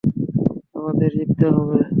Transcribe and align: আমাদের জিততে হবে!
আমাদের 0.77 1.09
জিততে 1.15 1.45
হবে! 1.55 1.77